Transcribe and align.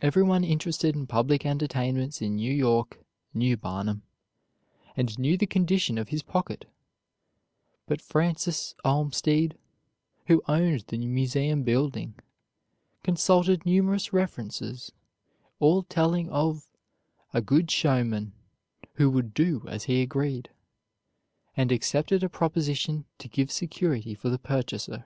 Everyone 0.00 0.42
interested 0.42 0.96
in 0.96 1.06
public 1.06 1.44
entertainments 1.44 2.22
in 2.22 2.36
New 2.36 2.50
York 2.50 3.00
knew 3.34 3.58
Barnum, 3.58 4.02
and 4.96 5.18
knew 5.18 5.36
the 5.36 5.46
condition 5.46 5.98
of 5.98 6.08
his 6.08 6.22
pocket; 6.22 6.64
but 7.86 8.00
Francis 8.00 8.74
Olmstead, 8.86 9.58
who 10.28 10.42
owned 10.48 10.84
the 10.86 10.96
Museum 10.96 11.62
building, 11.62 12.14
consulted 13.02 13.66
numerous 13.66 14.14
references 14.14 14.92
all 15.60 15.82
telling 15.82 16.30
of 16.30 16.62
"a 17.34 17.42
good 17.42 17.70
showman, 17.70 18.32
who 18.94 19.10
would 19.10 19.34
do 19.34 19.62
as 19.68 19.84
he 19.84 20.00
agreed," 20.00 20.48
and 21.54 21.70
accepted 21.70 22.24
a 22.24 22.30
proposition 22.30 23.04
to 23.18 23.28
give 23.28 23.52
security 23.52 24.14
for 24.14 24.30
the 24.30 24.38
purchaser. 24.38 25.04